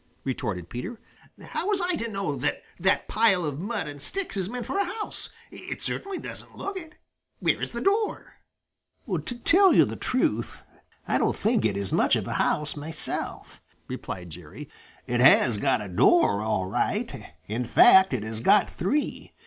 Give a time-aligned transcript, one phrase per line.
[0.23, 0.99] retorted Peter.
[1.39, 4.79] "How was I to know that that pile of mud and sticks is meant for
[4.79, 5.29] a house?
[5.51, 6.95] It certainly doesn't look it.
[7.39, 8.37] Where is the door?"
[9.07, 10.63] "To tell you the truth,
[11.07, 14.69] I don't think it is much of a house myself," replied Jerry.
[15.05, 17.29] "It has got a door, all right.
[17.47, 19.33] In fact, it has got three.